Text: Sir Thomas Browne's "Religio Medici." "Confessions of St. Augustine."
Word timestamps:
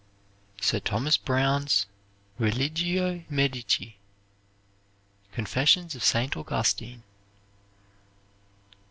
Sir 0.59 0.79
Thomas 0.79 1.15
Browne's 1.15 1.85
"Religio 2.39 3.23
Medici." 3.29 3.97
"Confessions 5.31 5.93
of 5.93 6.03
St. 6.03 6.35
Augustine." 6.35 7.03